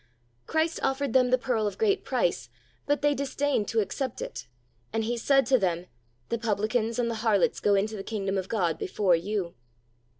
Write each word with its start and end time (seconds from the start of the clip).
""Christ 0.47 0.79
offered 0.81 1.13
them 1.13 1.29
the 1.29 1.37
pearl 1.37 1.67
of 1.67 1.77
great 1.77 2.03
price; 2.03 2.49
but 2.87 3.03
they 3.03 3.13
disdained 3.13 3.67
to 3.67 3.81
accept 3.81 4.19
it, 4.19 4.47
and 4.91 5.03
He 5.03 5.15
said 5.15 5.45
to 5.45 5.59
them, 5.59 5.85
"The 6.29 6.39
publicans 6.39 6.97
and 6.97 7.07
the 7.07 7.13
harlots 7.21 7.59
go 7.59 7.75
into 7.75 7.95
the 7.95 8.03
kingdom 8.03 8.35
of 8.35 8.49
God 8.49 8.79
before 8.79 9.15
you." 9.15 9.53